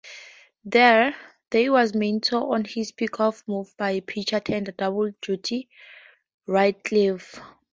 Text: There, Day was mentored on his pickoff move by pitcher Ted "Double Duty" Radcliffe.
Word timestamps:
There, 0.65 1.15
Day 1.51 1.69
was 1.69 1.91
mentored 1.91 2.49
on 2.51 2.65
his 2.65 2.91
pickoff 2.91 3.47
move 3.47 3.71
by 3.77 3.99
pitcher 3.99 4.39
Ted 4.39 4.73
"Double 4.75 5.11
Duty" 5.21 5.69
Radcliffe. 6.47 7.39